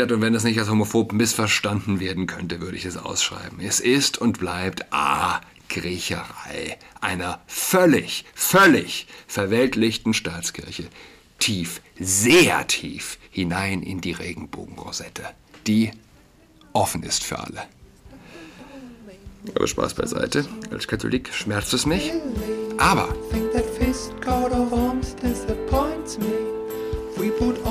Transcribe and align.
Und 0.00 0.20
wenn 0.20 0.32
das 0.32 0.44
nicht 0.44 0.58
als 0.58 0.68
homophob 0.68 1.12
missverstanden 1.12 2.00
werden 2.00 2.26
könnte, 2.26 2.60
würde 2.60 2.76
ich 2.76 2.84
es 2.84 2.96
ausschreiben. 2.96 3.60
Es 3.60 3.80
ist 3.80 4.18
und 4.18 4.38
bleibt 4.38 4.92
A. 4.92 5.40
Griecherei 5.68 6.78
einer 7.00 7.40
völlig, 7.46 8.24
völlig 8.34 9.06
verweltlichten 9.26 10.14
Staatskirche. 10.14 10.84
Tief, 11.38 11.80
sehr 11.98 12.66
tief 12.66 13.18
hinein 13.30 13.82
in 13.82 14.00
die 14.00 14.12
Regenbogenrosette, 14.12 15.24
die 15.66 15.90
offen 16.72 17.02
ist 17.02 17.24
für 17.24 17.38
alle. 17.38 17.64
Aber 19.54 19.66
Spaß 19.66 19.94
beiseite. 19.94 20.46
Als 20.70 20.88
Katholik 20.88 21.32
schmerzt 21.32 21.74
es 21.74 21.86
mich. 21.86 22.12
Aber. 22.78 23.14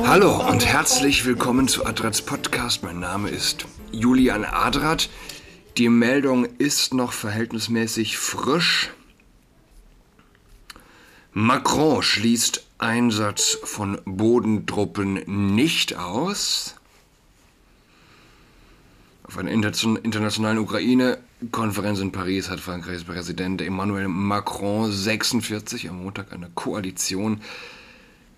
Hallo 0.06 0.48
und 0.50 0.66
herzlich 0.66 1.26
willkommen 1.26 1.68
zu 1.68 1.86
Adrats 1.86 2.22
Podcast. 2.22 2.84
Mein 2.84 3.00
Name 3.00 3.30
ist 3.30 3.66
Julian 3.92 4.44
Adrat. 4.44 5.10
Die 5.78 5.88
Meldung 5.88 6.46
ist 6.58 6.94
noch 6.94 7.14
verhältnismäßig 7.14 8.18
frisch. 8.18 8.92
Macron 11.32 12.04
schließt 12.04 12.66
Einsatz 12.78 13.58
von 13.64 14.00
Bodentruppen 14.06 15.56
nicht 15.56 15.96
aus. 15.98 16.76
Auf 19.24 19.38
einer 19.38 19.52
internationalen 19.52 20.60
Ukraine-Konferenz 20.60 22.00
in 22.00 22.12
Paris 22.12 22.50
hat 22.50 22.60
Frankreichs 22.60 23.06
Präsident 23.06 23.62
Emmanuel 23.62 24.10
Macron 24.10 24.92
46 24.92 25.90
am 25.90 26.04
Montag 26.04 26.34
eine 26.34 26.50
Koalition 26.54 27.42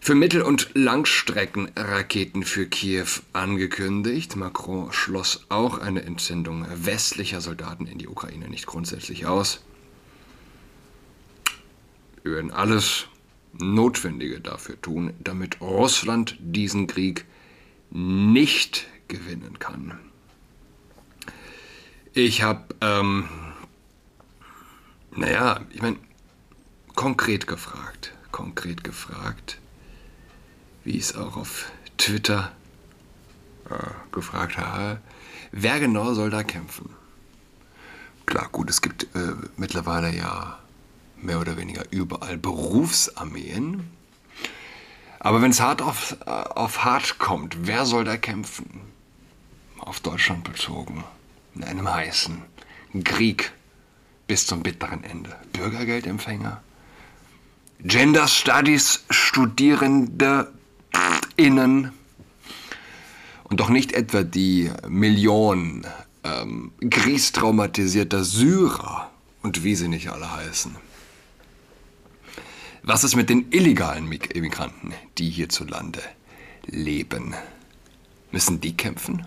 für 0.05 0.13
Mittel- 0.13 0.43
und 0.43 0.69
Langstreckenraketen 0.75 2.43
für 2.43 2.67
Kiew 2.67 3.07
angekündigt. 3.33 4.35
Macron 4.35 4.93
schloss 4.93 5.47
auch 5.49 5.79
eine 5.79 6.03
Entsendung 6.03 6.63
westlicher 6.75 7.41
Soldaten 7.41 7.87
in 7.87 7.97
die 7.97 8.07
Ukraine 8.07 8.47
nicht 8.47 8.67
grundsätzlich 8.67 9.25
aus. 9.25 9.63
Wir 12.21 12.33
werden 12.33 12.51
alles 12.51 13.07
Notwendige 13.53 14.41
dafür 14.41 14.79
tun, 14.79 15.11
damit 15.23 15.59
Russland 15.59 16.37
diesen 16.39 16.85
Krieg 16.85 17.25
nicht 17.89 18.85
gewinnen 19.07 19.57
kann. 19.57 19.97
Ich 22.13 22.43
habe, 22.43 22.63
ähm, 22.81 23.27
naja, 25.15 25.61
ich 25.71 25.81
meine, 25.81 25.97
konkret 26.93 27.47
gefragt, 27.47 28.13
konkret 28.31 28.83
gefragt, 28.83 29.57
wie 30.85 30.91
ich 30.91 31.03
es 31.03 31.15
auch 31.15 31.35
auf 31.35 31.71
Twitter 31.97 32.51
äh, 33.69 34.13
gefragt 34.13 34.57
habe, 34.57 35.01
wer 35.51 35.79
genau 35.79 36.13
soll 36.13 36.29
da 36.29 36.43
kämpfen? 36.43 36.89
Klar, 38.25 38.47
gut, 38.51 38.69
es 38.69 38.81
gibt 38.81 39.03
äh, 39.15 39.33
mittlerweile 39.57 40.15
ja 40.15 40.59
mehr 41.17 41.39
oder 41.39 41.57
weniger 41.57 41.83
überall 41.91 42.37
Berufsarmeen. 42.37 43.89
Aber 45.19 45.41
wenn 45.41 45.51
es 45.51 45.59
hart 45.59 45.81
auf, 45.81 46.17
äh, 46.25 46.29
auf 46.29 46.83
hart 46.83 47.17
kommt, 47.17 47.67
wer 47.67 47.85
soll 47.85 48.03
da 48.03 48.15
kämpfen? 48.15 48.81
Auf 49.79 49.99
Deutschland 49.99 50.43
bezogen. 50.43 51.03
In 51.55 51.63
einem 51.63 51.91
heißen 51.91 52.43
Krieg 53.03 53.51
bis 54.27 54.45
zum 54.45 54.61
bitteren 54.61 55.03
Ende. 55.03 55.35
Bürgergeldempfänger? 55.53 56.61
Gender 57.79 58.27
Studies 58.27 59.03
Studierende 59.09 60.54
innen 61.35 61.91
und 63.43 63.59
doch 63.59 63.69
nicht 63.69 63.93
etwa 63.93 64.23
die 64.23 64.71
Millionen 64.87 65.85
ähm, 66.23 66.71
kriegstraumatisierter 66.89 68.23
Syrer 68.23 69.11
und 69.41 69.63
wie 69.63 69.75
sie 69.75 69.87
nicht 69.87 70.09
alle 70.09 70.31
heißen. 70.31 70.75
Was 72.83 73.03
ist 73.03 73.15
mit 73.15 73.29
den 73.29 73.51
illegalen 73.51 74.11
Immigranten, 74.11 74.93
die 75.17 75.29
hierzulande 75.29 76.01
leben? 76.65 77.33
Müssen 78.31 78.61
die 78.61 78.77
kämpfen? 78.77 79.25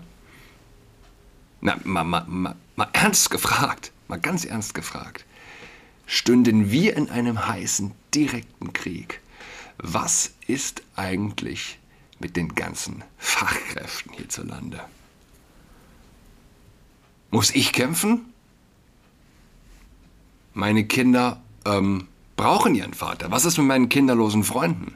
Na, 1.61 1.77
mal, 1.83 2.03
mal, 2.03 2.25
mal, 2.27 2.55
mal 2.75 2.87
ernst 2.93 3.29
gefragt, 3.31 3.91
mal 4.07 4.19
ganz 4.19 4.45
ernst 4.45 4.73
gefragt. 4.73 5.25
Stünden 6.05 6.71
wir 6.71 6.95
in 6.95 7.09
einem 7.09 7.47
heißen, 7.47 7.91
direkten 8.13 8.71
Krieg, 8.71 9.19
was 9.81 10.31
ist 10.47 10.83
eigentlich 10.95 11.79
mit 12.19 12.35
den 12.35 12.53
ganzen 12.55 13.03
Fachkräften 13.17 14.13
hierzulande? 14.13 14.81
Muss 17.31 17.51
ich 17.51 17.71
kämpfen? 17.71 18.33
Meine 20.53 20.85
Kinder 20.85 21.41
ähm, 21.65 22.07
brauchen 22.35 22.75
ihren 22.75 22.93
Vater. 22.93 23.31
Was 23.31 23.45
ist 23.45 23.57
mit 23.57 23.67
meinen 23.67 23.89
kinderlosen 23.89 24.43
Freunden? 24.43 24.95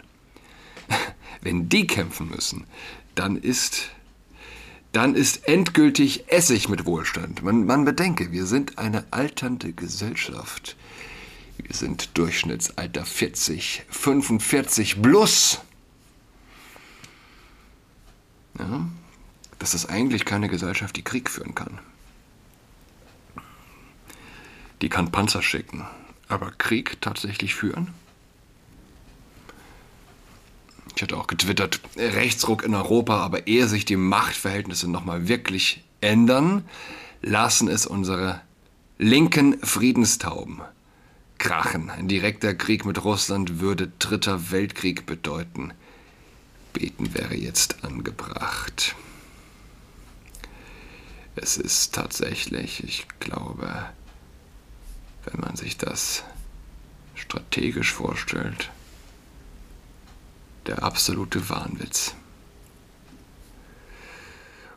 Wenn 1.42 1.70
die 1.70 1.88
kämpfen 1.88 2.30
müssen, 2.30 2.66
dann 3.16 3.38
ist, 3.38 3.90
dann 4.92 5.16
ist 5.16 5.48
endgültig 5.48 6.26
Essig 6.28 6.68
mit 6.68 6.86
Wohlstand. 6.86 7.44
Man, 7.44 7.66
man 7.66 7.86
bedenke, 7.86 8.32
wir 8.32 8.46
sind 8.46 8.78
eine 8.78 9.06
alternde 9.12 9.72
Gesellschaft. 9.74 10.76
Wir 11.58 11.76
sind 11.76 12.18
Durchschnittsalter 12.18 13.06
40, 13.06 13.84
45 13.90 15.02
plus. 15.02 15.62
Ja, 18.60 18.88
das 19.60 19.74
ist 19.74 19.88
eigentlich 19.88 20.26
keine 20.26 20.50
Gesellschaft, 20.50 20.96
die 20.96 21.04
Krieg 21.04 21.30
führen 21.30 21.56
kann. 21.56 21.80
Die 24.82 24.90
kann 24.90 25.12
Panzer 25.12 25.42
schicken, 25.42 25.86
aber 26.28 26.52
Krieg 26.52 27.00
tatsächlich 27.02 27.56
führen? 27.56 27.94
Ich 30.96 31.02
hatte 31.02 31.18
auch 31.18 31.28
getwittert, 31.28 31.80
Rechtsruck 31.96 32.64
in 32.64 32.76
Europa, 32.76 33.18
aber 33.18 33.48
ehe 33.48 33.68
sich 33.68 33.86
die 33.86 33.96
Machtverhältnisse 33.96 34.90
nochmal 34.90 35.28
wirklich 35.28 35.84
ändern, 36.02 36.66
lassen 37.22 37.68
es 37.68 37.86
unsere 37.86 38.42
linken 38.98 39.60
Friedenstauben 39.66 40.62
krachen. 41.44 41.90
Ein 41.90 42.08
direkter 42.08 42.56
Krieg 42.56 42.86
mit 42.86 43.04
Russland 43.04 43.60
würde 43.60 43.92
dritter 44.00 44.52
Weltkrieg 44.52 45.06
bedeuten. 45.06 45.74
Beten 46.72 47.14
wäre 47.14 47.36
jetzt 47.36 47.84
angebracht. 47.84 48.96
Es 51.36 51.58
ist 51.58 51.94
tatsächlich, 51.94 52.82
ich 52.86 53.08
glaube, 53.20 53.90
wenn 55.26 55.42
man 55.42 55.58
sich 55.58 55.76
das 55.76 56.24
strategisch 57.14 57.92
vorstellt, 57.92 58.72
der 60.66 60.82
absolute 60.82 61.50
Wahnwitz. 61.50 62.16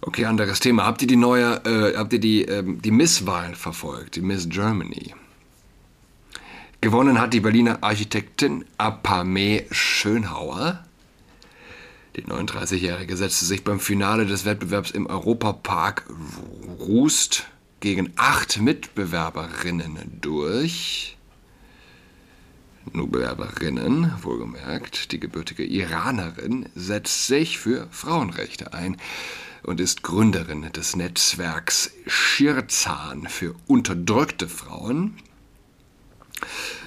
Okay, 0.01 0.25
anderes 0.25 0.59
Thema. 0.59 0.85
Habt 0.85 1.03
ihr 1.03 1.09
die 1.09 1.17
neue, 1.17 1.65
äh, 1.65 1.97
habt 1.97 2.13
ihr 2.13 2.19
die, 2.19 2.43
ähm, 2.43 2.83
die 2.83 2.91
Misswahl 2.91 3.55
verfolgt, 3.55 4.17
die 4.17 4.21
Miss 4.21 4.49
Germany? 4.49 5.15
Gewonnen 6.87 7.21
hat 7.21 7.35
die 7.35 7.41
Berliner 7.41 7.83
Architektin 7.83 8.65
Apame 8.79 9.65
Schönhauer. 9.73 10.85
Die 12.15 12.23
39-Jährige 12.23 13.17
setzte 13.17 13.45
sich 13.45 13.65
beim 13.65 13.81
Finale 13.81 14.25
des 14.25 14.45
Wettbewerbs 14.45 14.93
im 14.93 15.09
Europapark 15.09 16.09
Rust 16.79 17.49
gegen 17.81 18.13
acht 18.15 18.61
Mitbewerberinnen 18.61 20.19
durch. 20.21 21.17
Nur 22.93 23.11
Bewerberinnen, 23.11 24.13
wohlgemerkt, 24.23 25.11
die 25.11 25.19
gebürtige 25.19 25.65
Iranerin 25.65 26.69
setzt 26.77 27.27
sich 27.27 27.59
für 27.59 27.89
Frauenrechte 27.91 28.75
ein 28.75 28.97
und 29.65 29.81
ist 29.81 30.05
Gründerin 30.05 30.71
des 30.71 30.95
Netzwerks 30.95 31.91
Schirzan 32.07 33.27
für 33.27 33.57
unterdrückte 33.67 34.49
Frauen. 34.49 35.17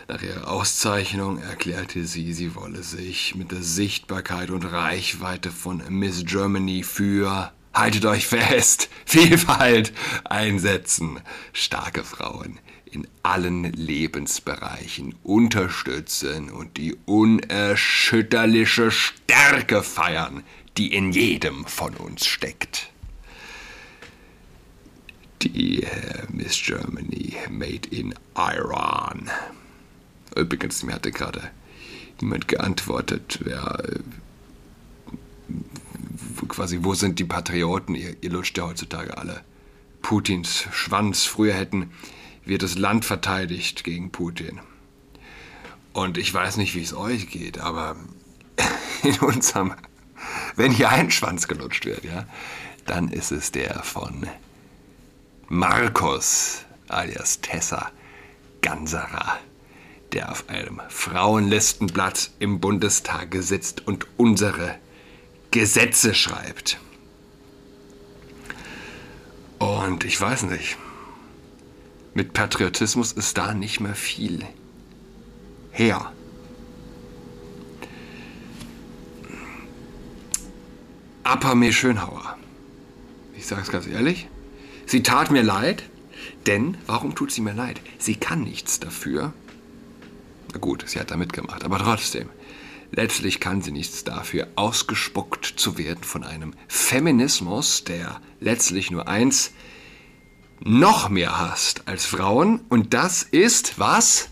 Nach 0.08 0.22
ihrer 0.22 0.50
Auszeichnung 0.50 1.40
erklärte 1.40 2.06
sie, 2.06 2.34
sie 2.34 2.56
wolle 2.56 2.84
sich 2.84 3.36
mit 3.36 3.52
der 3.52 3.62
Sichtbarkeit 3.62 4.50
und 4.50 4.66
Reichweite 4.66 5.52
von 5.52 5.84
Miss 5.90 6.26
Germany 6.26 6.84
für 6.84 7.52
haltet 7.74 8.06
euch 8.06 8.28
fest, 8.28 8.90
Vielfalt 9.06 9.94
einsetzen, 10.26 11.20
starke 11.54 12.04
Frauen 12.04 12.60
in 12.92 13.08
allen 13.22 13.72
Lebensbereichen 13.72 15.16
unterstützen 15.24 16.50
und 16.50 16.78
die 16.78 16.98
unerschütterliche 17.06 18.90
Stärke 18.90 19.84
feiern, 19.84 20.44
die 20.78 20.94
in 20.94 21.12
jedem 21.12 21.66
von 21.66 21.94
uns 21.96 22.26
steckt. 22.26 22.90
Die 25.42 25.84
äh, 25.84 26.24
Miss 26.32 26.62
Germany 26.62 27.36
made 27.50 27.88
in 27.90 28.14
Iran. 28.36 29.30
Übrigens, 30.36 30.84
mir 30.84 30.94
hatte 30.94 31.12
gerade 31.12 31.52
jemand 32.20 32.48
geantwortet, 32.48 33.40
wer 33.44 33.84
quasi, 36.48 36.80
wo 36.82 36.94
sind 36.94 37.20
die 37.20 37.26
Patrioten? 37.26 37.96
Ihr, 37.96 38.16
ihr 38.22 38.30
lutscht 38.32 38.58
ja 38.58 38.66
heutzutage 38.66 39.18
alle 39.18 39.42
Putins 40.02 40.68
Schwanz. 40.72 41.26
Früher 41.26 41.54
hätten 41.54 41.92
wir 42.46 42.58
das 42.58 42.78
Land 42.78 43.06
verteidigt 43.06 43.84
gegen 43.84 44.12
Putin. 44.12 44.60
Und 45.94 46.18
ich 46.18 46.34
weiß 46.34 46.58
nicht, 46.58 46.76
wie 46.76 46.82
es 46.82 46.94
euch 46.94 47.30
geht, 47.30 47.60
aber 47.60 47.96
in 49.04 49.18
unserem, 49.20 49.74
wenn 50.56 50.72
hier 50.72 50.90
ein 50.90 51.12
Schwanz 51.12 51.48
gelutscht 51.48 51.86
wird, 51.86 52.04
ja, 52.04 52.26
dann 52.86 53.10
ist 53.10 53.32
es 53.32 53.52
der 53.52 53.84
von 53.84 54.28
Markus 55.52 56.64
alias 56.90 57.42
Tessa 57.42 57.92
Ganserer, 58.62 59.40
der 60.14 60.32
auf 60.32 60.48
einem 60.48 60.80
Frauenlistenblatt 60.90 62.30
im 62.38 62.60
Bundestag 62.60 63.36
sitzt 63.40 63.88
und 63.88 64.06
unsere 64.18 64.76
Gesetze 65.50 66.14
schreibt. 66.14 66.80
Und 69.58 70.04
ich 70.04 70.22
weiß 70.22 70.44
nicht, 70.44 70.78
mit 72.14 72.34
Patriotismus 72.34 73.12
ist 73.12 73.36
da 73.40 73.56
nicht 73.56 73.80
mehr 73.80 73.96
viel 73.96 74.46
her. 75.72 76.14
Apame 81.24 81.74
Schönhauer. 81.74 82.38
Ich 83.36 83.48
sage 83.48 83.64
es 83.64 83.72
ganz 83.72 83.88
ehrlich. 83.88 84.28
Sie 84.90 85.04
tat 85.04 85.30
mir 85.30 85.44
leid, 85.44 85.84
denn 86.48 86.76
warum 86.88 87.14
tut 87.14 87.32
sie 87.32 87.42
mir 87.42 87.54
leid? 87.54 87.80
Sie 88.00 88.16
kann 88.16 88.42
nichts 88.42 88.80
dafür. 88.80 89.34
Na 90.52 90.58
gut, 90.58 90.84
sie 90.88 91.00
hat 91.00 91.12
da 91.12 91.16
mitgemacht, 91.16 91.64
aber 91.64 91.78
trotzdem. 91.78 92.28
Letztlich 92.90 93.40
kann 93.40 93.62
sie 93.62 93.70
nichts 93.70 94.04
dafür, 94.04 94.48
ausgespuckt 94.56 95.46
zu 95.46 95.78
werden 95.78 96.04
von 96.04 96.24
einem 96.24 96.56
Feminismus, 96.68 97.84
der 97.84 98.20
letztlich 98.40 98.90
nur 98.90 99.08
eins 99.08 99.52
noch 100.60 101.10
mehr 101.10 101.38
hasst 101.38 101.84
als 101.88 102.08
Frauen. 102.08 102.62
Und 102.70 102.96
das 102.96 103.22
ist 103.22 103.78
was? 103.78 104.30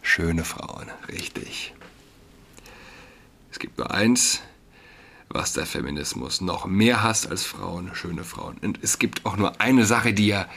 Schöne 0.00 0.44
Frauen, 0.44 0.90
richtig. 1.08 1.74
Es 3.52 3.58
gibt 3.58 3.76
nur 3.76 3.90
eins, 3.90 4.40
was 5.28 5.52
der 5.52 5.66
Feminismus 5.66 6.40
noch 6.40 6.66
mehr 6.66 7.02
hasst 7.02 7.30
als 7.30 7.44
Frauen, 7.44 7.94
schöne 7.94 8.24
Frauen. 8.24 8.58
Und 8.58 8.78
es 8.82 8.98
gibt 8.98 9.24
auch 9.26 9.36
nur 9.36 9.60
eine 9.60 9.86
Sache, 9.86 10.12
die 10.12 10.28
ja, 10.28 10.48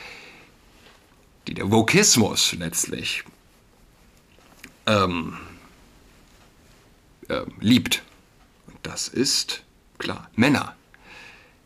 die 1.47 1.53
der 1.53 1.71
Vokismus 1.71 2.53
letztlich 2.53 3.23
ähm, 4.85 5.37
äh, 7.27 7.41
liebt. 7.59 8.03
Und 8.67 8.77
das 8.83 9.07
ist, 9.07 9.63
klar, 9.97 10.29
Männer. 10.35 10.75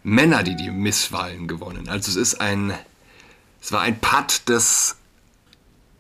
Männer, 0.03 0.43
die 0.43 0.55
die 0.55 0.71
Misswahlen 0.71 1.47
gewonnen. 1.47 1.87
Also 1.87 2.09
es 2.09 2.15
ist 2.15 2.41
ein, 2.41 2.73
es 3.61 3.71
war 3.71 3.81
ein 3.81 3.99
Patt 3.99 4.49
des, 4.49 4.95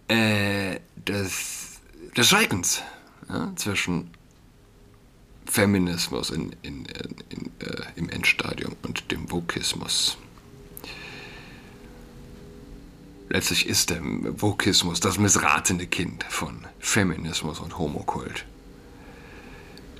äh, 0.07 0.79
des, 0.95 1.81
des 2.15 2.27
Schreckens 2.27 2.81
ja, 3.29 3.51
zwischen 3.55 4.11
Feminismus 5.51 6.29
in, 6.29 6.55
in, 6.61 6.85
in, 7.27 7.51
äh, 7.59 7.83
im 7.97 8.07
Endstadium 8.07 8.77
und 8.83 9.11
dem 9.11 9.29
Vokismus. 9.29 10.17
Letztlich 13.27 13.67
ist 13.67 13.89
der 13.89 13.99
Vokismus 14.01 15.01
das 15.01 15.17
missratene 15.17 15.87
Kind 15.87 16.23
von 16.29 16.65
Feminismus 16.79 17.59
und 17.59 17.77
Homokult, 17.77 18.45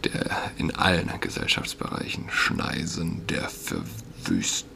der 0.06 0.52
in 0.56 0.74
allen 0.74 1.12
Gesellschaftsbereichen 1.20 2.30
Schneisen 2.30 3.28
der 3.28 3.50
Verwüstung 3.50 4.70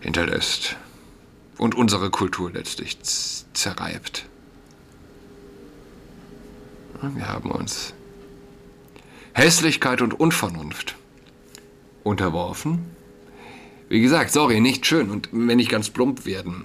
hinterlässt 0.00 0.76
und 1.56 1.74
unsere 1.74 2.10
Kultur 2.10 2.52
letztlich 2.52 2.98
zerreibt. 3.00 4.26
Wir 7.00 7.28
haben 7.28 7.50
uns 7.50 7.94
Hässlichkeit 9.36 10.00
und 10.00 10.18
Unvernunft 10.18 10.96
unterworfen. 12.04 12.86
Wie 13.90 14.00
gesagt, 14.00 14.32
sorry, 14.32 14.62
nicht 14.62 14.86
schön. 14.86 15.10
Und 15.10 15.28
wenn 15.30 15.58
ich 15.58 15.68
ganz 15.68 15.90
plump 15.90 16.24
werden 16.24 16.64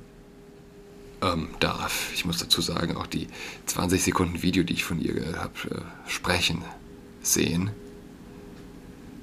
ähm, 1.21 1.49
darf, 1.59 2.11
ich 2.13 2.23
muss 2.23 2.37
dazu 2.37 2.61
sagen, 2.61 2.95
auch 2.95 3.07
die 3.07 3.27
20 3.65 4.01
Sekunden 4.01 4.41
Video, 4.41 4.63
die 4.63 4.71
ich 4.71 4.85
von 4.85 5.01
ihr 5.01 5.37
habe 5.37 5.51
äh, 5.69 6.09
sprechen 6.09 6.63
sehen, 7.21 7.71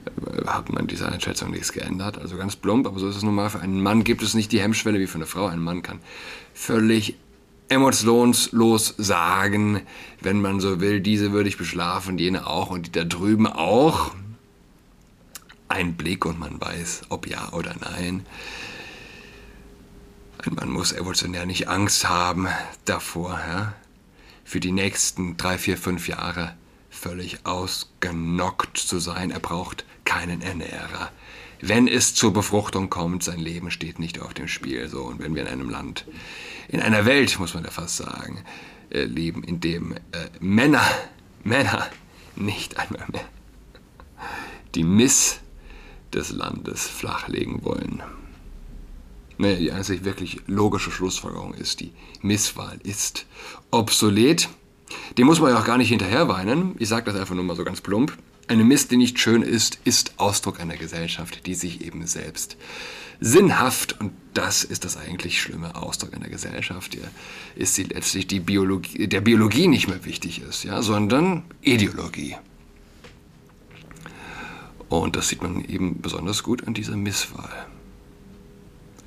äh, 0.07 0.47
hat 0.47 0.71
man 0.71 0.87
diese 0.87 1.11
Einschätzung 1.11 1.51
nichts 1.51 1.73
geändert. 1.73 2.19
Also 2.19 2.37
ganz 2.37 2.55
plump, 2.55 2.87
aber 2.87 2.99
so 2.99 3.09
ist 3.09 3.17
es 3.17 3.23
nun 3.23 3.35
mal. 3.35 3.49
Für 3.49 3.61
einen 3.61 3.81
Mann 3.83 4.05
gibt 4.05 4.23
es 4.23 4.35
nicht 4.35 4.53
die 4.53 4.61
Hemmschwelle 4.61 5.01
wie 5.01 5.07
für 5.07 5.17
eine 5.17 5.27
Frau. 5.27 5.47
Ein 5.47 5.61
Mann 5.61 5.81
kann 5.81 6.01
völlig 6.53 7.17
emotionslos 7.69 8.95
sagen, 8.97 9.83
wenn 10.21 10.41
man 10.41 10.61
so 10.61 10.81
will, 10.81 11.01
diese 11.01 11.33
würde 11.33 11.49
ich 11.49 11.59
beschlafen, 11.59 12.19
jene 12.19 12.47
auch 12.47 12.71
und 12.71 12.87
die 12.87 12.93
da 12.93 13.05
drüben 13.05 13.47
auch. 13.47 14.13
Ein 15.69 15.95
Blick 15.95 16.25
und 16.25 16.39
man 16.39 16.61
weiß, 16.61 17.03
ob 17.11 17.27
ja 17.27 17.53
oder 17.53 17.75
nein. 17.81 18.25
Ein 20.39 20.55
Mann 20.55 20.71
muss 20.71 20.93
evolutionär 20.93 21.47
nicht 21.47 21.69
Angst 21.69 22.09
haben 22.09 22.49
davor, 22.85 23.39
ja? 23.47 23.75
für 24.45 24.61
die 24.61 24.73
nächsten 24.73 25.37
drei, 25.37 25.59
vier, 25.59 25.77
fünf 25.77 26.09
Jahre 26.09 26.57
völlig 26.89 27.45
ausgenockt 27.45 28.79
zu 28.79 28.99
sein. 28.99 29.31
Er 29.31 29.41
braucht 29.41 29.85
keinen 30.05 30.41
Ernährer. 30.41 31.11
Wenn 31.61 31.89
es 31.89 32.15
zur 32.15 32.33
Befruchtung 32.33 32.89
kommt, 32.89 33.25
sein 33.25 33.41
Leben 33.41 33.71
steht 33.71 33.99
nicht 33.99 34.21
auf 34.21 34.35
dem 34.35 34.49
Spiel. 34.49 34.89
So, 34.89 35.03
und 35.03 35.19
wenn 35.19 35.35
wir 35.35 35.43
in 35.43 35.49
einem 35.49 35.71
Land 35.71 36.07
in 36.69 36.81
einer 36.81 37.05
Welt, 37.05 37.39
muss 37.39 37.55
man 37.55 37.65
ja 37.65 37.71
fast 37.71 37.97
sagen, 37.97 38.45
äh, 38.91 39.05
leben, 39.05 39.43
in 39.43 39.61
dem 39.61 39.93
äh, 39.93 39.99
Männer, 40.41 40.87
Männer 41.43 41.87
nicht 42.37 42.79
einmal 42.79 43.07
mehr 43.11 43.25
die 44.75 44.85
Miss 44.85 45.41
des 46.13 46.31
Landes 46.31 46.87
flachlegen 46.87 47.65
wollen. 47.65 48.03
Naja, 49.39 49.57
die 49.57 49.73
einzig 49.73 50.05
wirklich 50.05 50.41
logische 50.47 50.91
Schlussfolgerung 50.91 51.55
ist, 51.55 51.81
die 51.81 51.93
Misswahl 52.23 52.79
ist 52.83 53.27
obsolet. 53.71 54.49
Dem 55.17 55.27
muss 55.27 55.41
man 55.41 55.51
ja 55.51 55.61
auch 55.61 55.67
gar 55.67 55.79
nicht 55.79 55.91
hinterher 55.91 56.29
weinen. 56.29 56.75
Ich 56.79 56.89
sage 56.89 57.05
das 57.11 57.21
einfach 57.21 57.35
nur 57.35 57.45
mal 57.45 57.57
so 57.57 57.65
ganz 57.65 57.81
plump. 57.81 58.17
Eine 58.49 58.65
Mist, 58.65 58.91
die 58.91 58.97
nicht 58.97 59.19
schön 59.19 59.43
ist, 59.43 59.79
ist 59.85 60.15
Ausdruck 60.17 60.59
einer 60.59 60.77
Gesellschaft, 60.77 61.47
die 61.47 61.55
sich 61.55 61.83
eben 61.83 62.07
selbst 62.07 62.57
sinnhaft, 63.21 64.01
und 64.01 64.13
das 64.33 64.65
ist 64.65 64.85
das 64.85 64.97
eigentlich 64.97 65.41
schlimme 65.41 65.75
Ausdruck 65.75 66.15
einer 66.15 66.29
Gesellschaft, 66.29 66.95
der 66.95 67.11
ist 67.57 67.75
sie 67.75 67.83
letztlich 67.83 68.27
die 68.27 68.41
Biologie, 68.41 69.07
der 69.07 69.21
Biologie 69.21 69.69
nicht 69.69 69.89
mehr 69.89 70.05
wichtig 70.07 70.41
ist, 70.41 70.65
ja, 70.65 70.81
sondern 70.81 71.45
Ideologie. 71.61 72.37
Und 74.89 75.17
das 75.17 75.29
sieht 75.29 75.43
man 75.43 75.63
eben 75.65 76.01
besonders 76.01 76.43
gut 76.43 76.67
an 76.67 76.73
dieser 76.73 76.97
Misswahl. 76.97 77.67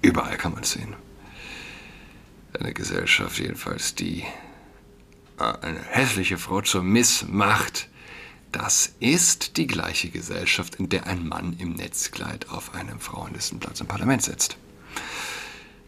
Überall 0.04 0.38
kann 0.38 0.54
man 0.54 0.62
es 0.62 0.74
sehen. 0.74 0.94
Eine 2.60 2.74
Gesellschaft 2.74 3.39
jedenfalls, 3.39 3.96
die 3.96 4.24
eine 5.38 5.82
hässliche 5.89 6.38
Frau 6.38 6.62
zur 6.62 6.84
Miss 6.84 7.25
macht, 7.27 7.88
das 8.51 8.93
ist 9.00 9.58
die 9.58 9.67
gleiche 9.67 10.10
Gesellschaft, 10.10 10.75
in 10.75 10.89
der 10.89 11.08
ein 11.08 11.27
Mann 11.27 11.55
im 11.60 11.74
Netzkleid 11.74 12.50
auf 12.50 12.74
einem 12.75 13.00
Frauenlistenplatz 13.00 13.81
im 13.81 13.88
Parlament 13.88 14.24
sitzt. 14.24 14.58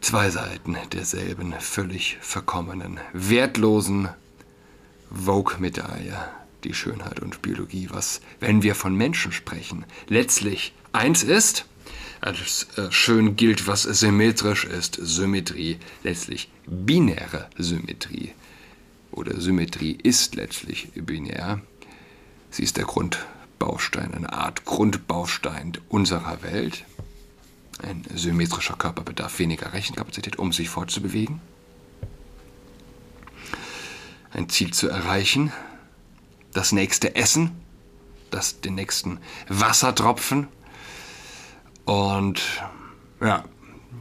Zwei 0.02 0.30
Seiten 0.30 0.78
derselben 0.92 1.54
völlig 1.60 2.18
verkommenen, 2.22 3.00
wertlosen 3.14 4.10
Vogue-Medaille. 5.12 6.18
Die 6.64 6.74
Schönheit 6.74 7.20
und 7.20 7.42
Biologie, 7.42 7.90
was, 7.92 8.22
wenn 8.40 8.64
wir 8.64 8.76
von 8.76 8.96
Menschen 8.96 9.34
sprechen, 9.34 9.86
letztlich 10.08 10.74
eins 10.94 11.24
ist, 11.24 11.66
als 12.22 12.68
äh, 12.78 12.90
schön 12.90 13.36
gilt, 13.36 13.68
was 13.68 13.84
symmetrisch 13.84 14.64
ist, 14.64 14.98
Symmetrie, 15.02 15.78
letztlich 16.04 16.50
binäre 16.66 17.50
Symmetrie. 17.58 18.32
Oder 19.12 19.40
Symmetrie 19.40 19.98
ist 20.02 20.36
letztlich 20.36 20.90
binär. 20.96 21.62
Sie 22.54 22.62
ist 22.62 22.78
der 22.78 22.86
Grundbaustein, 22.86 24.14
eine 24.14 24.32
Art 24.32 24.64
Grundbaustein 24.64 25.74
unserer 25.90 26.44
Welt. 26.44 26.86
Ein 27.82 28.04
symmetrischer 28.14 28.76
Körper 28.76 29.02
bedarf 29.02 29.40
weniger 29.40 29.74
Rechenkapazität, 29.74 30.38
um 30.38 30.54
sich 30.54 30.70
fortzubewegen. 30.70 31.42
Ein 34.34 34.50
Ziel 34.50 34.72
zu 34.72 34.88
erreichen, 34.88 35.52
das 36.54 36.74
nächste 36.74 37.16
Essen, 37.16 37.50
das, 38.30 38.62
den 38.62 38.76
nächsten 38.76 39.18
Wassertropfen. 39.50 40.48
Und 41.86 42.40
ja, 43.20 43.46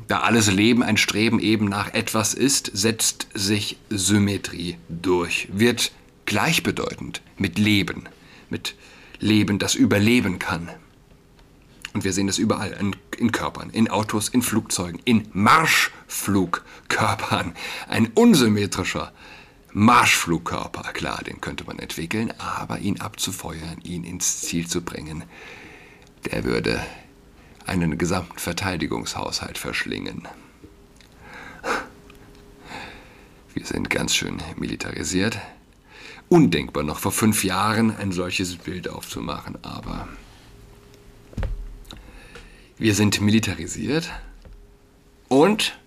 da 0.08 0.20
alles 0.20 0.50
Leben 0.50 0.82
ein 0.82 0.98
Streben 0.98 1.40
eben 1.40 1.70
nach 1.70 1.94
etwas 1.94 2.34
ist, 2.34 2.70
setzt 2.74 3.28
sich 3.32 3.78
Symmetrie 3.88 4.76
durch, 4.90 5.48
wird 5.50 5.90
gleichbedeutend 6.26 7.22
mit 7.38 7.58
Leben 7.58 8.10
mit 8.52 8.76
Leben, 9.18 9.58
das 9.58 9.74
überleben 9.74 10.38
kann. 10.38 10.70
Und 11.92 12.04
wir 12.04 12.12
sehen 12.12 12.28
das 12.28 12.38
überall, 12.38 12.70
in, 12.72 12.94
in, 13.18 13.32
Körpern, 13.32 13.70
in 13.70 13.90
Autos, 13.90 14.28
in 14.28 14.42
Flugzeugen, 14.42 15.00
in 15.04 15.28
Marschflugkörpern. 15.32 17.54
Ein 17.88 18.12
unsymmetrischer 18.14 19.12
Marschflugkörper, 19.72 20.92
klar, 20.92 21.22
den 21.24 21.40
könnte 21.40 21.64
man 21.64 21.78
entwickeln, 21.78 22.32
aber 22.38 22.78
ihn 22.78 23.00
abzufeuern, 23.00 23.80
ihn 23.82 24.04
ins 24.04 24.42
Ziel 24.42 24.68
zu 24.68 24.82
bringen, 24.82 25.24
der 26.30 26.44
würde 26.44 26.80
einen 27.66 27.98
gesamten 27.98 28.38
Verteidigungshaushalt 28.38 29.58
verschlingen. 29.58 30.28
Wir 33.54 33.66
sind 33.66 33.90
ganz 33.90 34.14
schön 34.14 34.38
militarisiert. 34.56 35.38
Undenkbar 36.32 36.82
noch 36.82 36.98
vor 36.98 37.12
fünf 37.12 37.44
Jahren 37.44 37.94
ein 37.94 38.10
solches 38.10 38.56
Bild 38.56 38.88
aufzumachen, 38.88 39.58
aber 39.62 40.08
wir 42.78 42.94
sind 42.94 43.20
militarisiert 43.20 44.10
und 45.28 45.78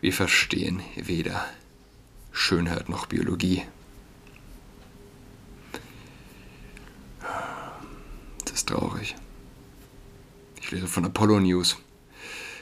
wir 0.00 0.14
verstehen 0.14 0.80
weder 0.94 1.44
Schönheit 2.32 2.88
noch 2.88 3.04
Biologie. 3.04 3.64
Das 8.46 8.52
ist 8.54 8.70
traurig. 8.70 9.14
Ich 10.62 10.70
lese 10.70 10.86
von 10.86 11.04
Apollo 11.04 11.40
News. 11.40 11.76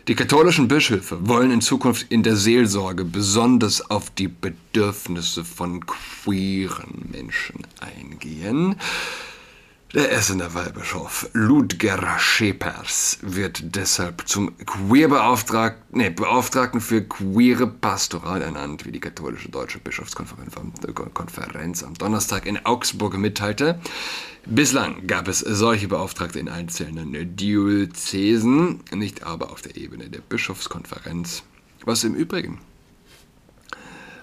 Die 0.06 0.14
katholischen 0.14 0.68
Bischöfe 0.68 1.26
wollen 1.26 1.50
in 1.50 1.62
Zukunft 1.62 2.12
in 2.12 2.22
der 2.22 2.36
Seelsorge 2.36 3.06
besonders 3.06 3.90
auf 3.90 4.10
die 4.10 4.28
Bedürfnisse 4.28 5.46
von 5.46 5.86
queeren 5.86 7.08
Menschen 7.10 7.66
eingehen. 7.80 8.76
Der 9.94 10.10
Essener 10.10 10.54
Weihbischof 10.54 11.30
Ludger 11.34 12.18
Schepers 12.18 13.18
wird 13.22 13.76
deshalb 13.76 14.26
zum 14.26 14.58
Queerbeauftragten, 14.66 15.98
nee, 15.98 16.10
Beauftragten 16.10 16.80
für 16.80 17.02
queere 17.02 17.68
Pastoral 17.68 18.42
ernannt, 18.42 18.84
wie 18.84 18.90
die 18.90 18.98
katholische 18.98 19.50
Deutsche 19.50 19.78
Bischofskonferenz 19.78 21.84
am 21.84 21.94
Donnerstag 21.94 22.46
in 22.46 22.66
Augsburg 22.66 23.16
mitteilte. 23.18 23.78
Bislang 24.46 25.06
gab 25.06 25.28
es 25.28 25.38
solche 25.38 25.86
Beauftragte 25.86 26.40
in 26.40 26.48
einzelnen 26.48 27.36
Diözesen, 27.36 28.80
nicht 28.90 29.22
aber 29.22 29.52
auf 29.52 29.62
der 29.62 29.76
Ebene 29.76 30.10
der 30.10 30.22
Bischofskonferenz, 30.22 31.44
was 31.84 32.02
im 32.02 32.16
Übrigen 32.16 32.58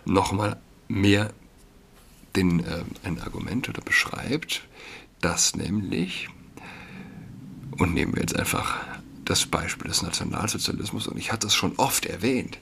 nochmal 0.04 0.60
mehr 0.90 1.32
den, 2.36 2.60
äh, 2.60 2.84
ein 3.04 3.22
Argument 3.22 3.70
oder 3.70 3.82
beschreibt, 3.82 4.64
dass 5.22 5.56
nämlich, 5.56 6.30
und 7.78 7.94
nehmen 7.94 8.14
wir 8.16 8.22
jetzt 8.22 8.36
einfach 8.36 8.80
das 9.26 9.46
Beispiel 9.46 9.88
des 9.88 10.02
Nationalsozialismus, 10.02 11.08
und 11.08 11.18
ich 11.18 11.32
hatte 11.32 11.48
es 11.48 11.56
schon 11.56 11.74
oft 11.78 12.06
erwähnt, 12.06 12.58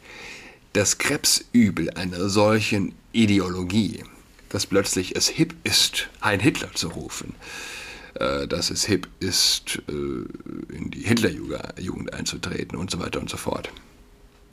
das 0.73 0.97
Krebsübel 0.97 1.89
einer 1.91 2.29
solchen 2.29 2.93
Ideologie, 3.11 4.03
dass 4.49 4.65
plötzlich 4.65 5.15
es 5.15 5.27
hip 5.27 5.55
ist, 5.63 6.09
ein 6.21 6.39
Hitler 6.39 6.73
zu 6.73 6.89
rufen, 6.89 7.33
äh, 8.15 8.47
dass 8.47 8.69
es 8.69 8.85
hip 8.85 9.07
ist, 9.19 9.81
äh, 9.87 10.73
in 10.75 10.91
die 10.91 11.01
Hitlerjugend 11.01 12.13
einzutreten 12.13 12.77
und 12.77 12.91
so 12.91 12.99
weiter 12.99 13.19
und 13.19 13.29
so 13.29 13.37
fort. 13.37 13.71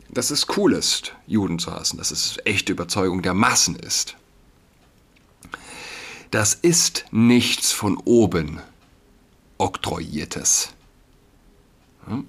Dass 0.09 0.31
es 0.31 0.47
cool 0.57 0.73
ist, 0.73 1.13
Juden 1.27 1.59
zu 1.59 1.73
hassen, 1.73 1.99
dass 1.99 2.11
es 2.11 2.39
echte 2.45 2.73
Überzeugung 2.73 3.23
der 3.23 3.35
Massen 3.35 3.77
ist 3.77 4.17
das 6.31 6.55
ist 6.55 7.07
nichts 7.11 7.73
von 7.73 7.97
oben 8.05 8.61
oktroyiertes. 9.59 10.75
Hm? 12.07 12.27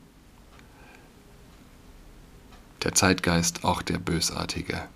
Der 2.84 2.94
Zeitgeist, 2.94 3.64
auch 3.64 3.82
der 3.82 3.98
bösartige, 3.98 4.88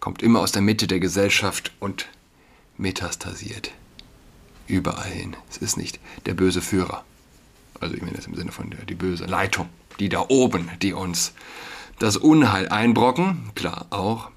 kommt 0.00 0.22
immer 0.22 0.40
aus 0.40 0.52
der 0.52 0.62
Mitte 0.62 0.86
der 0.86 0.98
Gesellschaft 0.98 1.72
und 1.78 2.08
metastasiert 2.78 3.72
überall 4.66 5.10
hin. 5.10 5.36
Es 5.50 5.58
ist 5.58 5.76
nicht 5.76 6.00
der 6.26 6.34
böse 6.34 6.62
Führer, 6.62 7.04
also 7.80 7.94
ich 7.94 8.02
meine 8.02 8.16
das 8.16 8.26
im 8.26 8.34
Sinne 8.34 8.52
von 8.52 8.70
der, 8.70 8.84
die 8.84 8.94
böse 8.94 9.26
Leitung, 9.26 9.68
die 9.98 10.08
da 10.08 10.24
oben, 10.28 10.70
die 10.80 10.92
uns 10.92 11.32
das 11.98 12.16
Unheil 12.16 12.68
einbrocken, 12.68 13.50
klar 13.54 13.86
auch, 13.90 14.30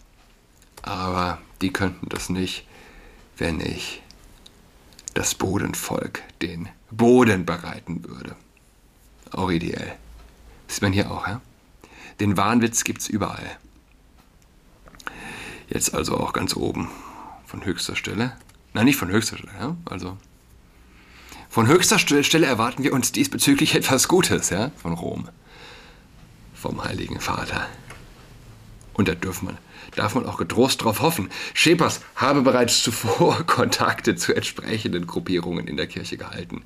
aber 0.82 1.40
die 1.62 1.72
könnten 1.72 2.10
das 2.10 2.30
nicht 2.30 2.66
wenn 3.38 3.60
ich 3.60 4.02
das 5.14 5.36
Bodenvolk 5.36 6.22
den 6.42 6.70
Boden 6.92 7.46
bereiten 7.46 8.04
würde. 8.04 8.36
Auch 9.32 9.50
ideell. 9.50 9.96
Sieht 10.68 10.82
man 10.82 10.94
hier 10.94 11.12
auch, 11.12 11.28
ja? 11.28 11.42
Den 12.20 12.38
Wahnwitz 12.38 12.84
gibt 12.84 13.02
es 13.02 13.08
überall. 13.10 13.58
Jetzt 15.70 15.94
also 15.94 16.18
auch 16.18 16.34
ganz 16.34 16.56
oben 16.56 16.90
von 17.46 17.66
höchster 17.66 17.96
Stelle. 17.96 18.34
Nein, 18.74 18.86
nicht 18.86 18.98
von 18.98 19.10
höchster 19.10 19.38
Stelle, 19.38 19.54
ja? 19.60 19.76
Also 19.86 20.18
von 21.50 21.68
höchster 21.68 22.00
Stelle 22.00 22.48
erwarten 22.48 22.84
wir 22.84 22.94
uns 22.94 23.12
diesbezüglich 23.12 23.76
etwas 23.76 24.08
Gutes, 24.08 24.50
ja? 24.50 24.72
Von 24.78 24.94
Rom. 24.94 25.30
Vom 26.54 26.84
Heiligen 26.84 27.20
Vater. 27.20 27.68
Und 28.94 29.08
da 29.08 29.16
dürfen 29.16 29.46
man 29.46 29.58
darf 29.96 30.16
man 30.16 30.26
auch 30.26 30.38
getrost 30.38 30.82
darauf 30.82 31.02
hoffen. 31.02 31.30
Schepers 31.54 32.02
habe 32.16 32.42
bereits 32.42 32.84
zuvor 32.84 33.44
Kontakte 33.48 34.16
zu 34.16 34.36
entsprechenden 34.36 35.08
Gruppierungen 35.08 35.68
in 35.68 35.78
der 35.78 35.88
Kirche 35.88 36.18
gehalten, 36.18 36.62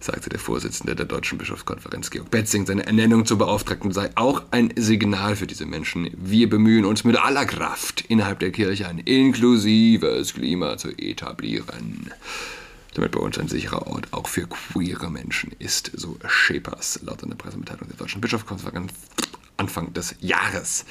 sagte 0.00 0.30
der 0.30 0.38
Vorsitzende 0.38 0.94
der 0.94 1.06
Deutschen 1.06 1.38
Bischofskonferenz, 1.38 2.10
Georg 2.10 2.30
Betzing. 2.30 2.66
Seine 2.66 2.86
Ernennung 2.86 3.26
zum 3.26 3.38
Beauftragten 3.38 3.92
sei 3.92 4.10
auch 4.14 4.42
ein 4.50 4.72
Signal 4.76 5.36
für 5.36 5.46
diese 5.46 5.66
Menschen. 5.66 6.10
Wir 6.16 6.48
bemühen 6.48 6.84
uns 6.84 7.04
mit 7.04 7.16
aller 7.16 7.46
Kraft, 7.46 8.02
innerhalb 8.08 8.40
der 8.40 8.52
Kirche 8.52 8.88
ein 8.88 8.98
inklusives 8.98 10.34
Klima 10.34 10.76
zu 10.76 10.90
etablieren 10.90 12.10
damit 12.94 13.12
bei 13.12 13.20
uns 13.20 13.38
ein 13.38 13.46
sicherer 13.46 13.86
Ort 13.86 14.08
auch 14.10 14.26
für 14.26 14.48
queere 14.48 15.08
Menschen 15.08 15.52
ist, 15.60 15.92
so 15.94 16.18
Schepers 16.26 16.98
laut 17.04 17.22
einer 17.22 17.36
Pressemitteilung 17.36 17.86
der 17.86 17.96
Deutschen 17.96 18.20
Bischofskonferenz 18.20 18.92
Anfang 19.56 19.92
des 19.92 20.16
Jahres. 20.18 20.84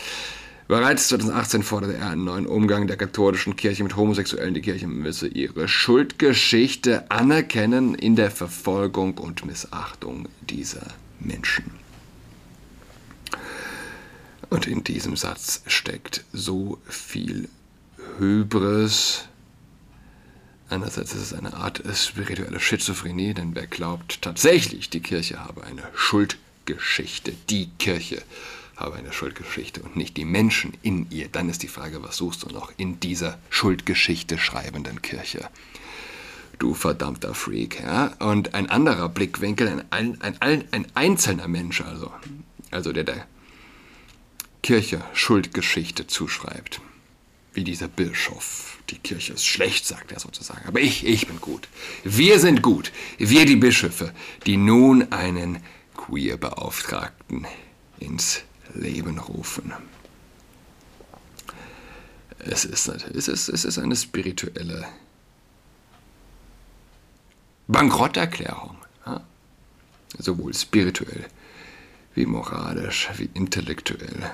Bereits 0.67 1.07
2018 1.07 1.63
forderte 1.63 1.95
er 1.95 2.09
einen 2.09 2.25
neuen 2.25 2.45
Umgang 2.45 2.87
der 2.87 2.97
katholischen 2.97 3.55
Kirche 3.55 3.83
mit 3.83 3.95
Homosexuellen. 3.95 4.53
Die 4.53 4.61
Kirche 4.61 4.87
müsse 4.87 5.27
ihre 5.27 5.69
Schuldgeschichte 5.69 7.09
anerkennen 7.09 7.95
in 7.95 8.17
der 8.17 8.31
Verfolgung 8.31 9.17
und 9.17 9.45
Missachtung 9.45 10.27
dieser 10.41 10.87
Menschen. 11.21 11.71
Und 14.49 14.67
in 14.67 14.83
diesem 14.83 15.15
Satz 15.15 15.61
steckt 15.67 16.25
so 16.33 16.79
viel 16.85 17.47
Hybris. 18.17 19.23
Einerseits 20.69 21.13
ist 21.13 21.21
es 21.21 21.33
eine 21.33 21.53
Art 21.53 21.81
spirituelle 21.95 22.59
Schizophrenie, 22.59 23.33
denn 23.33 23.55
wer 23.55 23.67
glaubt 23.67 24.21
tatsächlich, 24.21 24.89
die 24.89 24.99
Kirche 24.99 25.39
habe 25.39 25.63
eine 25.63 25.83
Schuldgeschichte, 25.95 27.33
die 27.49 27.69
Kirche 27.79 28.21
habe 28.77 28.95
eine 28.95 29.11
Schuldgeschichte 29.11 29.81
und 29.81 29.95
nicht 29.95 30.15
die 30.15 30.25
Menschen 30.25 30.73
in 30.83 31.09
ihr, 31.09 31.27
dann 31.27 31.49
ist 31.49 31.63
die 31.63 31.67
Frage, 31.67 32.03
was 32.03 32.17
suchst 32.17 32.43
du 32.43 32.49
noch 32.49 32.71
in 32.77 32.99
dieser 32.99 33.39
Schuldgeschichte 33.49 34.37
schreibenden 34.37 35.01
Kirche? 35.01 35.49
Du 36.59 36.73
verdammter 36.73 37.33
Freak, 37.33 37.81
ja? 37.81 38.13
Und 38.19 38.53
ein 38.53 38.69
anderer 38.69 39.09
Blickwinkel, 39.09 39.83
ein, 39.89 40.21
ein, 40.21 40.41
ein, 40.41 40.63
ein 40.71 40.87
einzelner 40.93 41.47
Mensch, 41.47 41.81
also, 41.81 42.11
also 42.71 42.93
der 42.93 43.03
der 43.03 43.27
Kirche 44.63 45.03
Schuldgeschichte 45.13 46.07
zuschreibt, 46.07 46.81
wie 47.53 47.63
dieser 47.63 47.87
Bischof. 47.87 48.77
Die 48.89 48.97
Kirche 48.97 49.33
ist 49.33 49.45
schlecht, 49.45 49.85
sagt 49.85 50.11
er 50.11 50.19
sozusagen. 50.19 50.67
Aber 50.67 50.79
ich, 50.79 51.05
ich 51.05 51.27
bin 51.27 51.41
gut. 51.41 51.67
Wir 52.03 52.39
sind 52.39 52.61
gut. 52.61 52.91
Wir 53.17 53.45
die 53.45 53.55
Bischöfe, 53.55 54.13
die 54.45 54.57
nun 54.57 55.11
einen 55.11 55.59
Queer-Beauftragten 55.95 57.45
ins 57.99 58.43
Leben 58.73 59.19
rufen. 59.19 59.73
Es 62.39 62.65
ist, 62.65 62.87
es 62.87 63.27
ist, 63.27 63.49
es 63.49 63.65
ist 63.65 63.77
eine 63.77 63.95
spirituelle 63.95 64.87
Bankrotterklärung. 67.67 68.77
Ja? 69.05 69.21
Sowohl 70.17 70.53
spirituell 70.53 71.27
wie 72.15 72.25
moralisch 72.25 73.09
wie 73.17 73.29
intellektuell. 73.33 74.31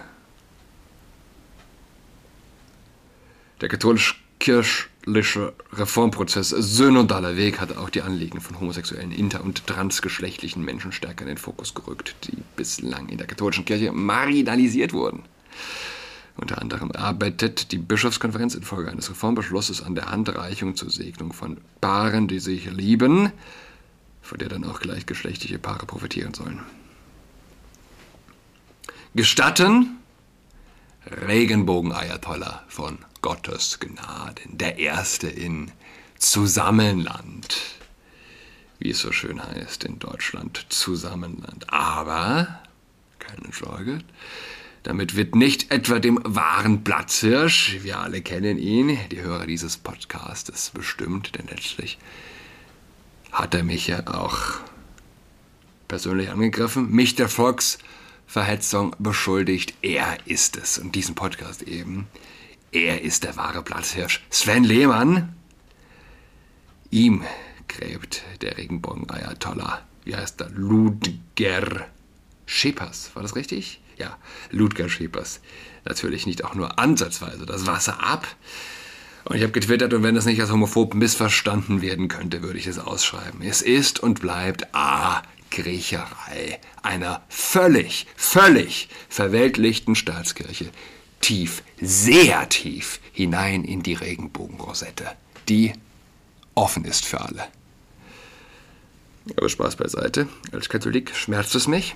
Der 3.62 3.70
katholische 3.70 4.16
kirchliche 4.44 5.54
Reformprozess 5.72 6.50
synodaler 6.50 7.38
Weg 7.38 7.62
hat 7.62 7.78
auch 7.78 7.90
die 7.90 8.02
Anliegen 8.02 8.42
von 8.42 8.60
homosexuellen, 8.60 9.14
inter- 9.14 9.42
und 9.42 9.66
transgeschlechtlichen 9.68 10.66
Menschen 10.66 10.92
stärker 10.92 11.22
in 11.22 11.30
den 11.30 11.38
Fokus 11.38 11.74
gerückt, 11.74 12.14
die 12.26 12.36
bislang 12.58 13.08
in 13.08 13.18
der 13.18 13.26
katholischen 13.26 13.64
Kirche 13.64 13.94
marginalisiert 13.94 14.92
wurden. 14.92 15.24
Unter 16.36 16.62
anderem 16.62 16.92
arbeitet 16.92 17.72
die 17.72 17.78
Bischofskonferenz 17.78 18.54
infolge 18.56 18.92
eines 18.92 19.10
Reformbeschlusses 19.10 19.82
an 19.82 19.96
der 19.96 20.12
Handreichung 20.12 20.76
zur 20.76 20.90
Segnung 20.90 21.32
von 21.32 21.62
Paaren, 21.80 22.28
die 22.28 22.40
sich 22.40 22.70
lieben, 22.70 23.32
von 24.22 24.40
der 24.40 24.50
dann 24.50 24.66
auch 24.66 24.82
gleichgeschlechtliche 24.82 25.58
Paare 25.58 25.86
profitieren 25.86 26.34
sollen. 26.34 26.60
Gestatten 29.16 30.03
Regenbogen-Ayatollah 31.10 32.64
von 32.68 33.00
Gottes 33.22 33.80
Gnaden, 33.80 34.58
der 34.58 34.78
Erste 34.78 35.28
in 35.28 35.72
Zusammenland, 36.18 37.58
wie 38.80 38.92
es 38.92 39.00
so 39.00 39.12
schön 39.12 39.44
heißt 39.44 39.84
in 39.84 40.00
Deutschland, 40.00 40.66
Zusammenland. 40.70 41.72
Aber, 41.72 42.62
keine 43.20 43.52
Sorge, 43.52 44.00
damit 44.84 45.16
wird 45.16 45.36
nicht 45.36 45.72
etwa 45.72 46.00
dem 46.00 46.20
wahren 46.24 46.84
Platzhirsch, 46.84 47.80
wir 47.82 48.00
alle 48.00 48.22
kennen 48.22 48.58
ihn, 48.58 48.98
die 49.12 49.22
Hörer 49.22 49.46
dieses 49.46 49.78
Podcastes 49.78 50.72
bestimmt, 50.72 51.36
denn 51.36 51.48
letztlich 51.48 51.98
hat 53.32 53.54
er 53.56 53.64
mich 53.64 53.88
ja 53.88 54.08
auch 54.08 54.60
persönlich 55.88 56.30
angegriffen, 56.30 56.92
mich 56.92 57.16
der 57.16 57.30
Volksverhetzung 58.28 58.96
beschuldigt. 59.00 59.76
Er 59.82 60.18
ist 60.26 60.58
es 60.58 60.78
und 60.78 60.96
diesen 60.96 61.16
Podcast 61.16 61.62
eben. 61.64 62.08
Er 62.72 63.02
ist 63.02 63.24
der 63.24 63.36
wahre 63.36 63.62
Platzhirsch. 63.62 64.24
Sven 64.30 64.64
Lehmann. 64.64 65.36
Ihm 66.90 67.24
gräbt 67.68 68.24
der 68.42 68.58
Regenbogen-Ayatollah, 68.58 69.82
wie 70.04 70.16
heißt 70.16 70.42
er, 70.42 70.50
Ludger 70.50 71.88
Schepers, 72.46 73.12
war 73.16 73.24
das 73.24 73.36
richtig? 73.36 73.82
Ja, 73.98 74.18
Ludger 74.52 74.90
Schepers. 74.90 75.40
Natürlich 75.86 76.26
nicht 76.26 76.44
auch 76.44 76.56
nur 76.56 76.80
ansatzweise 76.80 77.46
das 77.46 77.68
Wasser 77.68 78.04
ab. 78.04 78.28
Und 79.26 79.38
ich 79.38 79.44
habe 79.44 79.54
getwittert, 79.54 79.94
und 79.94 80.04
wenn 80.04 80.16
das 80.16 80.26
nicht 80.26 80.42
als 80.42 80.52
homophob 80.52 80.94
missverstanden 80.96 81.82
werden 81.82 82.10
könnte, 82.10 82.42
würde 82.42 82.60
ich 82.60 82.68
es 82.68 82.80
ausschreiben. 82.80 83.42
Es 83.42 83.62
ist 83.62 84.00
und 84.00 84.20
bleibt 84.20 84.74
A. 84.76 85.24
Griecherei 85.54 86.60
einer 86.82 87.22
völlig, 87.30 88.08
völlig 88.16 88.90
verweltlichten 89.08 89.96
Staatskirche. 89.96 90.72
Tief, 91.22 91.64
sehr 91.80 92.50
tief 92.50 93.00
hinein 93.12 93.64
in 93.64 93.84
die 93.84 93.94
Regenbogenrosette, 93.94 95.16
die 95.48 95.74
offen 96.56 96.86
ist 96.86 97.06
für 97.06 97.22
alle. 97.22 97.48
Aber 99.38 99.48
Spaß 99.48 99.76
beiseite. 99.76 100.28
Als 100.52 100.70
Katholik 100.70 101.16
schmerzt 101.16 101.56
es 101.56 101.68
mich. 101.68 101.96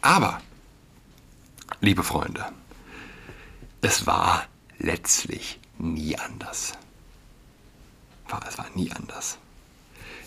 Aber, 0.00 0.40
liebe 1.80 2.02
Freunde, 2.02 2.46
es 3.82 4.06
war 4.06 4.46
letztlich 4.78 5.60
nie 5.78 6.16
anders. 6.18 6.72
Es 8.48 8.58
war 8.58 8.66
nie 8.74 8.90
anders. 8.90 9.38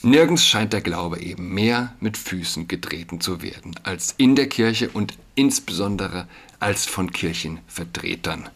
Nirgends 0.01 0.45
scheint 0.45 0.71
der 0.71 0.79
Glaube 0.79 1.19
eben 1.19 1.53
mehr 1.53 1.93
mit 1.99 2.15
Füßen 2.15 2.69
getreten 2.69 3.19
zu 3.19 3.41
werden 3.41 3.75
als 3.83 4.13
in 4.15 4.37
der 4.37 4.47
Kirche 4.47 4.89
und 4.89 5.17
insbesondere 5.35 6.25
als 6.61 6.85
von 6.85 7.11
Kirchenvertretern. 7.11 8.47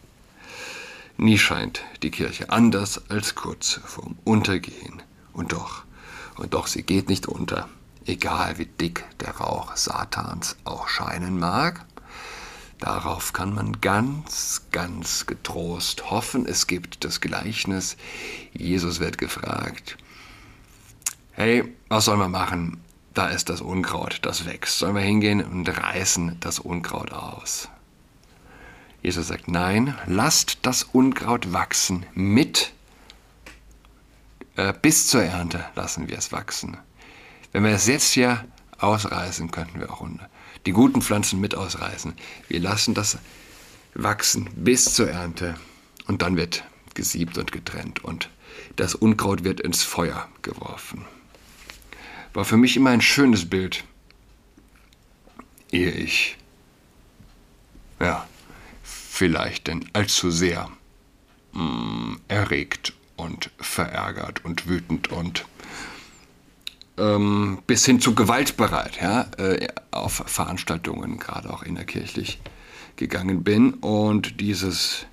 Nie 1.18 1.36
scheint 1.36 1.82
die 2.02 2.10
Kirche 2.10 2.48
anders 2.48 3.10
als 3.10 3.34
kurz 3.34 3.78
vorm 3.84 4.16
Untergehen. 4.24 5.02
Und 5.34 5.52
doch, 5.52 5.84
und 6.36 6.54
doch, 6.54 6.66
sie 6.66 6.82
geht 6.82 7.10
nicht 7.10 7.26
unter, 7.26 7.68
egal 8.06 8.56
wie 8.56 8.66
dick 8.66 9.04
der 9.20 9.36
Rauch 9.36 9.76
Satans 9.76 10.56
auch 10.64 10.88
scheinen 10.88 11.38
mag. 11.38 11.84
Darauf 12.78 13.34
kann 13.34 13.54
man 13.54 13.82
ganz, 13.82 14.62
ganz 14.72 15.26
getrost 15.26 16.10
hoffen. 16.10 16.46
Es 16.46 16.66
gibt 16.66 17.04
das 17.04 17.20
Gleichnis, 17.20 17.98
Jesus 18.54 18.98
wird 18.98 19.18
gefragt, 19.18 19.98
hey, 21.36 21.64
was 21.88 22.06
sollen 22.06 22.20
wir 22.20 22.28
machen? 22.28 22.80
Da 23.12 23.28
ist 23.28 23.48
das 23.48 23.60
Unkraut, 23.60 24.18
das 24.22 24.46
wächst. 24.46 24.78
Sollen 24.78 24.94
wir 24.94 25.02
hingehen 25.02 25.44
und 25.44 25.68
reißen 25.68 26.36
das 26.40 26.58
Unkraut 26.58 27.12
aus? 27.12 27.68
Jesus 29.02 29.28
sagt, 29.28 29.48
nein, 29.48 29.96
lasst 30.06 30.58
das 30.62 30.82
Unkraut 30.82 31.52
wachsen 31.52 32.06
mit, 32.14 32.72
äh, 34.56 34.72
bis 34.80 35.08
zur 35.08 35.22
Ernte 35.22 35.64
lassen 35.74 36.08
wir 36.08 36.16
es 36.16 36.32
wachsen. 36.32 36.78
Wenn 37.52 37.64
wir 37.64 37.72
es 37.72 37.86
jetzt 37.86 38.12
hier 38.12 38.44
ausreißen, 38.78 39.50
könnten 39.50 39.78
wir 39.80 39.92
auch 39.92 40.08
die 40.66 40.72
guten 40.72 41.02
Pflanzen 41.02 41.40
mit 41.40 41.54
ausreißen. 41.54 42.14
Wir 42.48 42.60
lassen 42.60 42.94
das 42.94 43.18
wachsen 43.94 44.48
bis 44.56 44.94
zur 44.94 45.10
Ernte 45.10 45.54
und 46.06 46.22
dann 46.22 46.36
wird 46.36 46.64
gesiebt 46.94 47.38
und 47.38 47.52
getrennt 47.52 48.02
und 48.04 48.30
das 48.76 48.94
Unkraut 48.94 49.44
wird 49.44 49.60
ins 49.60 49.82
Feuer 49.82 50.28
geworfen. 50.42 51.04
War 52.34 52.44
für 52.44 52.56
mich 52.56 52.76
immer 52.76 52.90
ein 52.90 53.00
schönes 53.00 53.48
Bild, 53.48 53.84
ehe 55.70 55.90
ich, 55.90 56.36
ja, 58.00 58.26
vielleicht 58.82 59.68
denn 59.68 59.88
allzu 59.92 60.30
sehr 60.30 60.68
mh, 61.52 61.62
mm, 61.62 62.20
erregt 62.28 62.92
und 63.16 63.50
verärgert 63.58 64.44
und 64.44 64.68
wütend 64.68 65.08
und 65.08 65.46
ähm, 66.98 67.62
bis 67.66 67.84
hin 67.86 68.00
zu 68.00 68.14
gewaltbereit 68.14 69.00
ja, 69.00 69.26
äh, 69.38 69.68
auf 69.90 70.24
Veranstaltungen, 70.26 71.18
gerade 71.18 71.52
auch 71.52 71.62
innerkirchlich, 71.62 72.40
gegangen 72.96 73.42
bin. 73.42 73.74
Und 73.74 74.40
dieses 74.40 75.06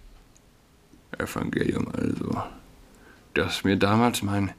Evangelium, 1.18 1.88
also, 1.94 2.44
das 3.34 3.64
mir 3.64 3.78
damals 3.78 4.22
mein 4.22 4.52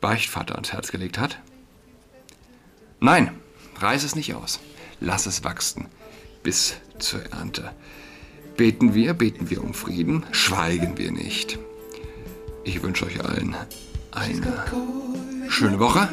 Beichtvater 0.00 0.54
ans 0.54 0.72
Herz 0.72 0.90
gelegt 0.90 1.18
hat, 1.18 1.38
nein, 3.00 3.30
reiß 3.76 4.04
es 4.04 4.16
nicht 4.16 4.34
aus, 4.34 4.60
lass 5.00 5.26
es 5.26 5.44
wachsen 5.44 5.88
bis 6.46 6.76
zur 7.00 7.24
Ernte. 7.32 7.72
Beten 8.56 8.94
wir, 8.94 9.14
beten 9.14 9.50
wir 9.50 9.64
um 9.64 9.74
Frieden, 9.74 10.24
schweigen 10.30 10.96
wir 10.96 11.10
nicht. 11.10 11.58
Ich 12.62 12.82
wünsche 12.84 13.04
euch 13.04 13.22
allen 13.24 13.56
eine 14.12 14.64
schöne 15.48 15.80
Woche. 15.80 16.08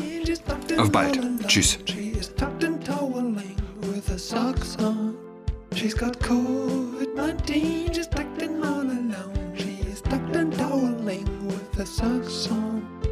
Auf 0.77 0.91
bald. 0.91 1.19
Tschüss. 1.47 1.77
She's 5.75 5.93
got 5.95 6.19
COVID-19, 6.19 7.93
she's 7.93 8.07
tucked 8.07 8.41
in 8.41 8.63
all 8.63 8.81
alone. 8.81 9.53
She 9.55 9.79
is 9.91 10.01
tucked 10.01 10.35
and 10.35 10.53
toweling 10.53 11.25
with 11.47 11.75
her 11.75 11.85
socks 11.85 12.47
on. 12.51 13.02